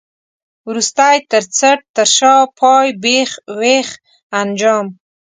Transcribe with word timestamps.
وروستی، 0.67 1.15
تر 1.31 1.43
څټ، 1.57 1.79
تر 1.95 2.07
شا، 2.15 2.35
پای، 2.59 2.87
بېخ، 3.03 3.29
وېخ، 3.59 3.89
انجام. 4.39 4.87